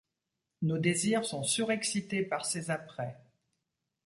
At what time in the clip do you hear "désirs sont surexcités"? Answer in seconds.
0.79-2.23